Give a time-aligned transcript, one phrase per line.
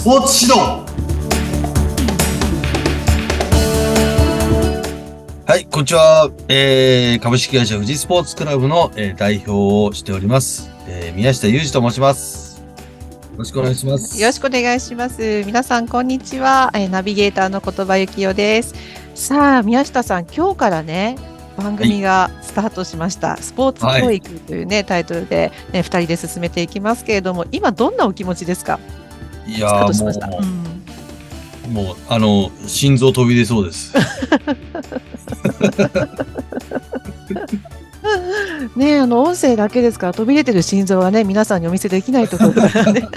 [0.00, 0.82] スポーツ指導
[5.46, 6.30] はい、こんにちは。
[6.48, 10.70] えー、株式会社富士スポーツクラブの、えー代表をしております。
[10.88, 12.62] えー、宮下裕二と申します。
[12.62, 12.66] よ
[13.36, 14.18] ろしくお願いします。
[14.18, 15.42] よろしくお願いします。
[15.44, 16.70] 皆さん、こんにちは。
[16.72, 18.74] えーナビゲーターの言葉幸代です。
[19.14, 21.18] さあ、宮下さん、今日からね、
[21.58, 23.36] 番組がスタートしました。
[23.36, 28.80] スポーツ教育というね、タイトルで、ね、二人で進めていきますけれども、今どんなお気持ちですか？
[29.56, 29.90] いやもう。
[30.42, 30.64] ん。
[31.66, 33.92] う、もう、あの、心臓飛び出そうです。
[38.76, 43.02] ねあの音声だけですから飛び出てる心臓はね皆さんにお見せできないところからね。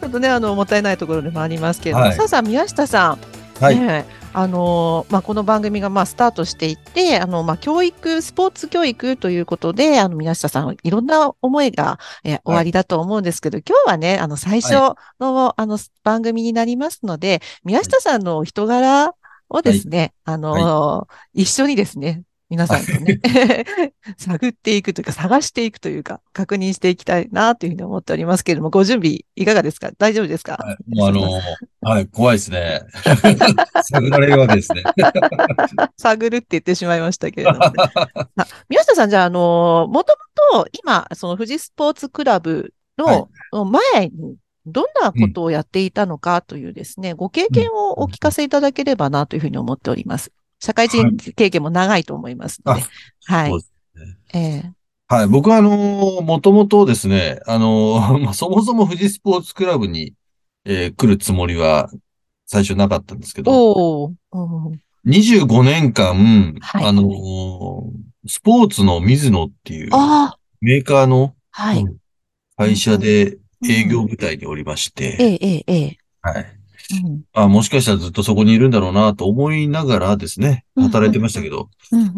[0.00, 2.16] ちょっとねあのもったいないところでもありますけれども、はい。
[2.16, 3.18] さあさあ宮下さん、
[3.62, 3.78] はい。
[3.78, 4.04] ね
[4.38, 14.74] あのまあ、この番組がまあスタートしていってあの、まあ、教育スポーツ教育ということであの宮下さんいろんな思いが、えー終わりだと思うんですけど、今日はねあの最初
[15.20, 19.14] の,、あの番組になりますので宮下さんのお人柄
[19.48, 23.20] をですね、あの一緒にですね皆さんとね、
[24.18, 29.90] 探っていくというか、探していくというか、確認していきたいなというふうに思っておりますけれども、ご準備いかがですか？
[29.98, 31.40] 大丈夫ですか、はいもうあの、
[31.82, 32.82] はい、怖いですね。
[33.90, 34.84] 探られるわけですね。
[35.98, 37.72] 探るって言ってしまいましたけれども、ね。
[38.36, 40.16] あ宮下さん、じゃあ、あの、もと
[40.52, 43.28] もと今、その富士スポーツクラブの
[43.64, 44.36] 前に、
[44.66, 50.32] どんなことをやっていたのかというですね、ご経験をお聞かせいただければなというふうに思っております。
[50.60, 52.82] 社会人経験も長いと思いますので。
[53.26, 53.52] はい。
[55.08, 55.28] はい。
[55.28, 60.14] 僕は、あの、もともとですね、あの、 まあ、そもそも富士スポーツクラブに、
[60.64, 61.88] えー来るつもりは
[62.46, 64.14] 最初なかったんですけど、おー。
[64.32, 64.80] うん。
[65.04, 66.86] 25年間、はい。
[66.86, 67.02] あの、
[68.26, 69.90] スポーツの水野っていう
[70.60, 71.82] メーカーのはい。
[71.82, 71.96] うん
[72.58, 73.70] 会社でうん。
[73.70, 75.98] 営業部隊におりまして、ええ、ええ、ええ。
[76.22, 76.46] はい。
[77.04, 77.22] うん。
[77.32, 80.84] あ、もしかしたらずっとそこにいるんだろうなと思いながらですね、うん。
[80.84, 81.70] 働いてましたけど、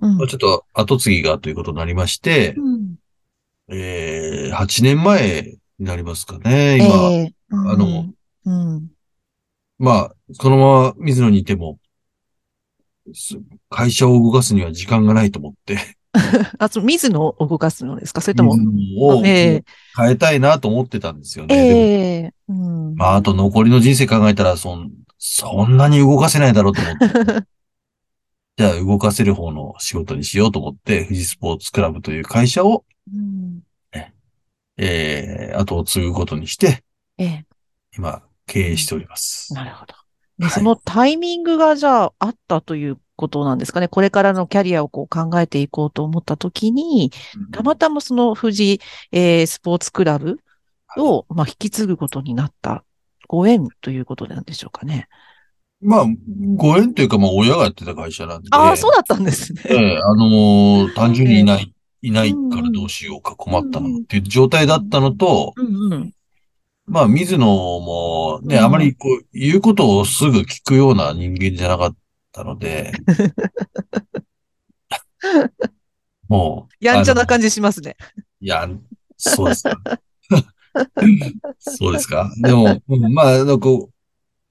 [0.00, 2.94] まあ、ちょっと後継ぎがということになりまして、うん。
[3.68, 6.86] えー、8年前になりますかね、え今。
[6.86, 7.34] え。
[7.50, 7.70] うん。
[7.70, 8.12] あの、
[8.44, 8.88] うん。
[9.78, 11.78] まあ、そのまま水野にいても、
[13.12, 13.38] す
[13.70, 15.78] 会社を動かすには時間がないと思って、
[16.58, 18.20] あ、その水野を動かすのですか？
[18.20, 18.56] それとも？
[18.56, 19.64] 水、野をえ
[19.96, 21.56] 変えたいなと思ってたんですよえ、ね。
[21.56, 22.94] ええ、うん。
[22.94, 27.46] まあ、あと残りの人生考えたら、そん、そんなに動かせないだろうと思って。
[28.58, 32.84] じゃあ動かせる方の仕事にしようと思って、富士スポーツクラブという会社を、
[33.14, 33.62] うん
[34.78, 36.82] えー、後を継ぐことにして、
[37.18, 37.46] ええ、
[37.96, 39.52] 今、経営しております。
[39.54, 39.94] なるほど。
[40.50, 43.88] そのタイミングがじゃああったということなんですかね。
[43.88, 47.10] これからのキャリアをこう考えていこうと思ったときに、
[47.52, 48.80] たまたまその富士、
[49.12, 50.38] えースポーツクラブ
[50.98, 52.84] を、まあ、引き継ぐことになった
[53.26, 55.08] ご縁ということなんでしょうかね。
[55.80, 56.06] まあ、
[56.54, 58.48] ご縁というか、まあ、親がやってた会社なんで。
[58.50, 59.62] ああ、そうだったんですね。
[59.66, 61.72] ええあのー単純にいない、
[62.02, 66.12] いないからどうしようか困ったなっていう状態だったのと、うんうん。
[66.86, 71.96] まあ、水野もね、うんあまりこう、言うことをすぐ聞くような人間じゃなかっ
[72.36, 72.92] たので、
[76.28, 76.74] もう。
[76.84, 77.26] やんちゃなじ。
[77.26, 77.96] 感じしますね。
[78.40, 78.68] いや、
[79.16, 79.80] そうですか。
[81.58, 82.30] そうですか。
[82.42, 83.88] でも、うんまあ、あのこ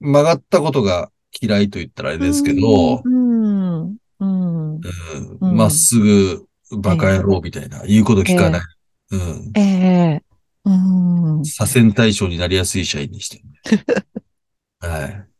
[0.00, 3.04] 曲がったことが嫌いと言ったらあれですけど、
[5.40, 6.46] まっすぐ
[6.78, 8.62] バカ野郎みたいな、言うこと聞かない。
[9.12, 9.52] うん。
[9.54, 10.20] ええ
[10.64, 10.70] う
[11.40, 11.44] ん。
[11.44, 13.44] 左遷対象になりやすい社員にしてる。
[14.80, 15.35] はい。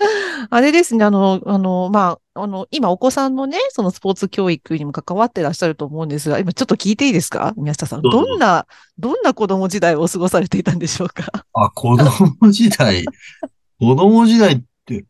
[0.50, 7.52] あれですね、あの、あの、まあ、あの、今お子さんのね、そのスポーツ教育にも関わってらっしゃると思うんですが、今ちょっと聞いていいですか？
[7.56, 8.02] 宮下さん。
[8.02, 8.66] どんな、
[8.98, 11.44] どんな子供時代を過ごされていたんでしょうか？
[11.52, 13.04] あ、子供時代、
[13.78, 15.04] 子供時代って、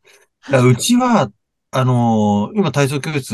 [0.65, 1.31] うちは、
[1.72, 3.33] あのー今体操教室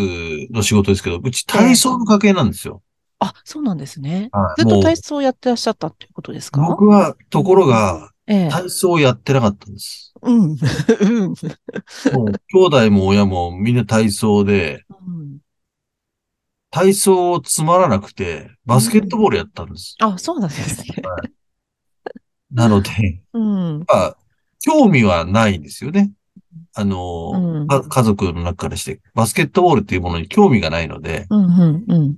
[0.51, 2.83] の仕事ですけど、うち体操の家系なんですよ。
[3.19, 4.29] あ、そうなんですね。
[4.59, 6.61] ずっと体操をやってらっしゃったっていうことですか？
[6.61, 8.49] 僕は、ところが、ええ。
[8.49, 10.13] 体操をやってなかったんです。
[10.23, 10.43] うん。
[10.43, 10.55] うん。
[11.29, 15.39] もう、兄弟も親もみんな体操で、うん
[16.71, 19.97] 体操つまらなくて、バスケットボールやったんです。
[20.01, 21.03] あ、そうなんですね。
[22.53, 23.79] なので、うん。
[23.79, 24.17] まあ、
[24.61, 26.13] 興味はないんですよね。
[26.75, 32.17] あのー、うんか家族の中からして、バスケットボールっていうものに興味がないので、うん、うん、うん。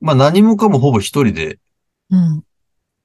[0.00, 1.60] まあ何もかもほぼ一人で
[2.10, 2.42] うん、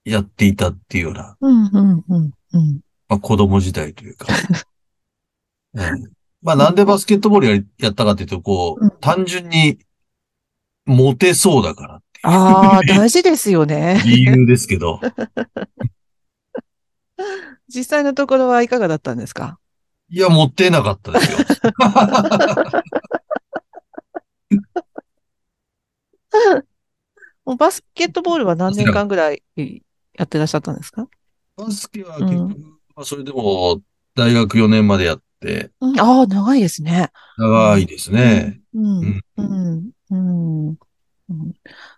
[0.04, 2.82] やっていたっていうような、うん、うん、うん、うん。
[3.08, 4.28] まあ子供時代というか。
[5.74, 6.12] うん
[6.44, 9.78] まあなんでバスケットボールやりやったかっていうと、こうんう、単純に
[10.86, 14.00] モテそうだからってああ、大事ですよね。
[14.00, 15.00] いう理由ですけど、
[17.70, 19.60] 実際のところはいかがだったんですか？
[20.10, 21.38] いや、持ってなかったですよ。
[27.46, 29.44] もうバスケットボールは何年間ぐらい
[30.18, 31.08] やってらっしゃったんですか？
[31.58, 32.58] バスケは結局、
[32.96, 33.82] まあそれでも
[34.16, 37.10] 大学4年までやって、うん、ああ、長いですね。
[37.38, 38.62] 長いですね。
[38.74, 39.00] うん。
[39.00, 39.92] うんうん。
[40.10, 40.68] うん。
[40.70, 40.78] うん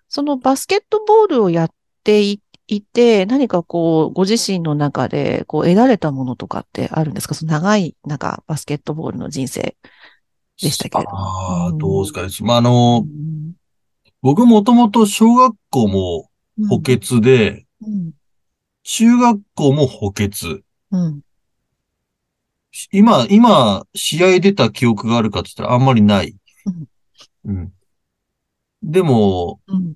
[0.07, 1.71] そのバスケットボールをやっ
[2.04, 7.33] ていいて、何かこう、ご自身の中で、こう、得られたものとかってあるんですか？
[7.33, 9.75] その長い、なんか、バスケットボールの人生
[10.62, 11.18] でしたけれども。
[11.18, 12.30] ああ、うんどうですかね。
[12.48, 13.54] まあ、あの、うん
[14.21, 16.30] 僕もともと小学校も
[16.69, 16.80] 補。
[16.81, 18.12] 欠で、うん。
[18.84, 20.64] 中学校も補欠。
[20.92, 21.22] うん。
[22.92, 26.36] 今、今、試合出た記憶があるかって言ったらあんまりない。
[27.46, 27.74] うん。
[28.82, 29.94] でも、うん。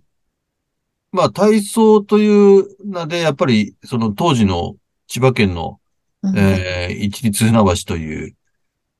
[1.11, 4.75] まあ、体操という名で、やっぱり、その当時の
[5.07, 5.79] 千葉県の、
[6.21, 6.37] うん。
[6.37, 8.35] えー一律船橋という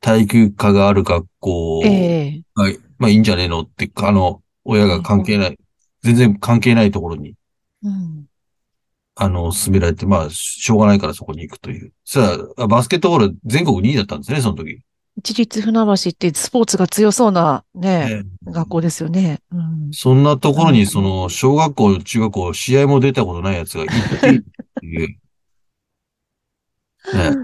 [0.02, 2.66] 体育科がある学校ええが、
[2.98, 5.58] まあいいんじゃねえのって、あの、親が関係ない、
[6.04, 7.34] 全然関係ないところに、
[7.84, 8.27] うん。
[9.20, 11.92] あの、進められて、まあ、しょうがないからそこに行くという。
[12.06, 14.82] さあ、バスケットボール全国2位だったんですね、その時。
[15.18, 19.40] 一律船橋ってスポーツが強そうなね、え学校ですよね。
[19.52, 19.90] うん。
[19.92, 24.42] そんなところに、うんその、小学校、中学校、試合も出たことない奴が行っていいっ
[24.80, 25.08] ていう。
[25.08, 25.20] ね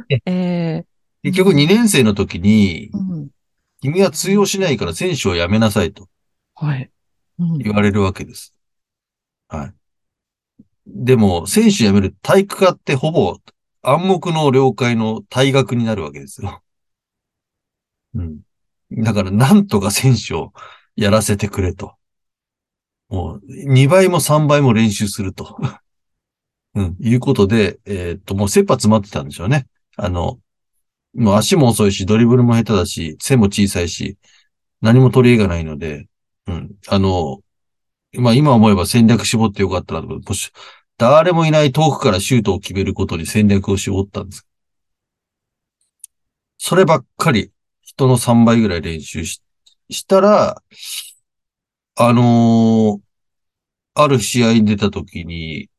[0.27, 0.85] ええ
[1.23, 3.29] 結局2年生の時に、うん。
[3.81, 6.07] 君は通用しないから選手を辞めなさいと
[6.55, 6.91] はい。
[7.39, 7.57] うん。
[7.57, 8.53] 言われるわけです。
[9.47, 9.73] はい。
[10.85, 13.37] でも、選手辞める体育科ってほぼ
[13.81, 16.61] 暗黙の了解の退学になるわけですよ。
[18.15, 18.39] うん。
[18.91, 20.53] だから、なんとか選手を
[20.95, 21.95] やらせてくれと。
[23.09, 25.57] もう、2倍も3倍も練習すると。
[26.75, 29.67] うん、いうことで、えーっと、もう切羽詰まってたんでしょうね。
[29.95, 30.39] あの、
[31.13, 34.17] もう足も遅いし、ドリブルも下手だし、背も小さいし、
[34.81, 36.07] 何も取り柄がないので、
[36.47, 37.42] うん、あの、
[38.13, 40.19] まあ今思えば戦略絞ってよかったなと思。
[40.19, 40.51] もし、
[40.97, 44.47] 誰もいない遠くからシュートを決めることに戦略を絞ったんです。
[46.57, 47.51] そればっかり、
[47.81, 49.41] 人の3倍ぐらい練習し
[49.89, 50.61] したら、
[51.95, 53.03] あのー
[53.95, 55.69] ある試合に出た時に、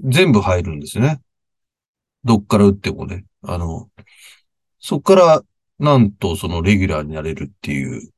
[0.00, 1.20] 全部入るんですね。
[2.24, 3.24] どっから打ってもね。
[3.42, 3.90] あの、
[4.80, 5.42] そっから、
[5.78, 8.10] なんとそのレギュラーになれるっていう、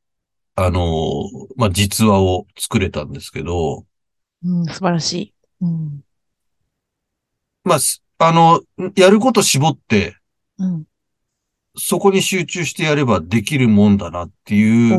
[0.60, 3.84] あのーまあ、実話を作れたんですけど、
[4.44, 5.34] うん、素晴らしい。
[5.60, 6.00] うん。
[7.62, 8.60] まあ、すあの、
[8.96, 10.16] やること絞って、
[10.58, 10.84] うん。
[11.76, 14.98] そこに集中してやればできるもんだなっていう。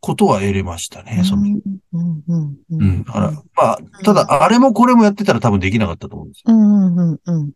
[0.00, 1.62] ことは得れましたね、その時。
[1.92, 2.56] うん、うん、う。
[2.70, 3.04] うんん。
[3.04, 3.42] だから、ま
[3.74, 6.52] あ、ただ、あれもこれもやってたら多分できなかったと思うんですよ。
[6.52, 7.52] うん、うん、うん。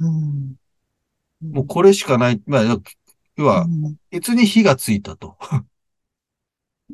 [0.00, 0.10] う
[1.46, 1.52] ん。
[1.52, 2.42] もうこれしかない。
[2.46, 2.62] まあ、
[3.36, 5.36] 要は、うんいつに火がついたと。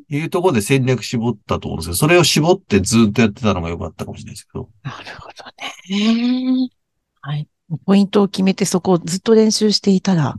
[0.09, 4.69] いうところで戦略絞ったと思うんですけど、それを絞ってずっとやってたのが良かったかもしれないですけど。
[4.83, 6.69] なるほどね。
[7.21, 7.47] はい。
[7.85, 10.35] ポイントを決めてそこをずっと練習していたら、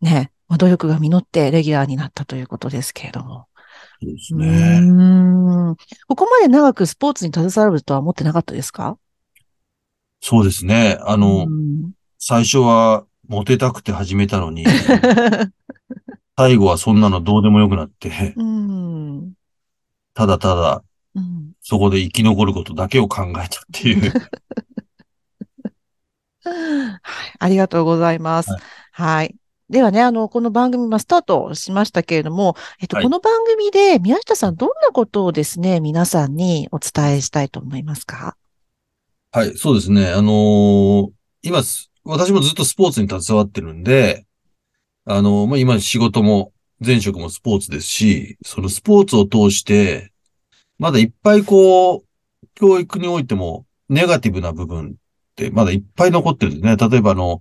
[0.00, 3.46] ね、まあ、努力が実ってレギュラーになったということですけれども。
[4.02, 5.76] そうですうね。
[6.06, 8.98] ここまで長くスポーツに携わるとは思ってなかったですか？
[10.20, 10.98] そうですね。
[11.02, 14.64] あの、うん最初はモテたくて始めたのに、
[16.36, 18.75] 最後はそんなのどうでもよくなって、うん。
[20.16, 20.82] ただただ
[21.14, 21.52] うん。
[21.60, 24.12] そこで生き残ることだけを考えたっていう。
[26.42, 27.00] はい。
[27.38, 28.50] ありがとうございます。
[28.50, 28.60] はい
[28.92, 29.36] はい。
[29.68, 38.38] ではね、あの、この番組、まあ、スタートしましたけれども、えっと、はいこの番組で宮下さん、どんなことをですね、皆さんにお伝えしたいと思いますか？
[39.32, 40.12] はい、そうですね。
[40.12, 41.10] あのー
[41.42, 44.24] 今す、私もずっとスポーツに携わってるんで、
[45.04, 46.52] あのーまあ、今仕事も、
[46.84, 50.12] 前職もスポーツですし、そのスポーツを通して、
[50.78, 54.92] まだいっぱいこう、教育においても、ネガティブな部分っ
[55.36, 56.76] てまだいっぱい残ってるんですね。
[56.76, 57.40] 例えばあの、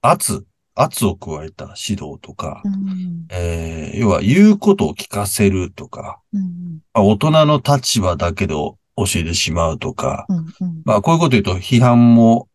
[0.00, 3.26] 圧、圧を加えた指導とか、うん。
[3.30, 6.80] えー要は言うことを聞かせるとか、うん。
[6.94, 10.36] まあ大人の立場だけど教えてしまうとか、うん。
[10.38, 10.82] うん。
[10.84, 12.48] まあ、こういうこと言うと批判も、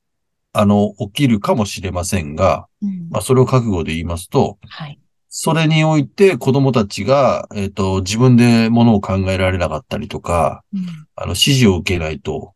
[0.53, 5.00] あの、起きるかもしれませんが、うんまあ、それを覚悟で言いますと、はい。
[5.39, 12.56] それにおいて子供たちが、えっ、と、自分でものを考えられなかったりとか、うんあの、指示を受けないと、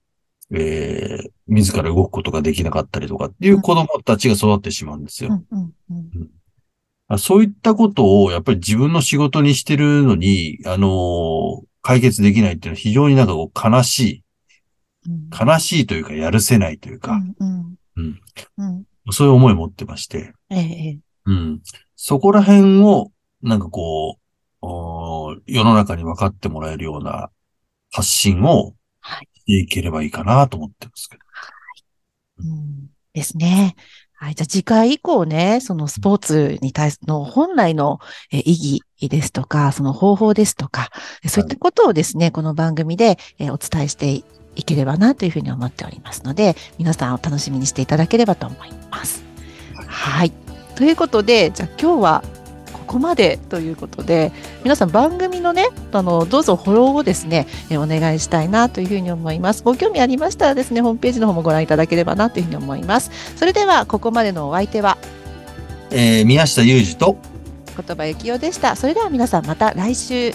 [0.52, 5.44] えー、自ら動くことができなかったりとかっていう子供たちが育ってしまうんですよ。
[7.20, 14.24] そういったことを、やっぱり自分の仕事にしてるのに、あのー解決できないっていうのは非常になんかこう悲しい、
[15.08, 17.36] うん悲しいというか、やるせないというか、うん。
[17.40, 17.78] うん。
[17.96, 18.22] うん
[18.58, 18.86] うん。
[19.12, 21.62] そういう思いを持ってまして、ええ、うん。
[22.04, 23.12] そこら辺を、
[23.44, 24.18] なんかこ
[24.64, 24.66] う、
[25.46, 27.30] 世の中に分かってもらえるような
[27.92, 31.24] 発信をはいしていければいいかなと思ってますけど。
[32.40, 33.76] うんですね。
[34.16, 34.34] はい。
[34.34, 38.00] じゃあ次回以降ね、そのスポーツに対すの本来の
[38.32, 40.90] えー意義ですとか、その方法ですとか、
[41.28, 44.24] そういったことをですね、この番組でえーお伝えして
[44.56, 49.24] いければなというふうに思っておりますので、皆さんお楽しみにしていただければと思います。
[49.86, 50.51] はい。
[50.76, 52.24] ということで、じゃあ今日は
[52.74, 54.32] ここまでということで、
[54.64, 59.64] 皆さん番組のね、あの、どうぞフォローをですね、えーお願いしたいなというふうに思います。
[59.64, 63.12] ご興味ありましたらですね、ホームページの方もご覧いただければなというふうに思います。
[63.38, 64.98] それでは、ここまでのお相手は、
[65.90, 67.18] えー宮下裕二と、
[67.78, 68.76] 言葉幸雄でした。
[68.76, 70.34] それでは皆さんまた来週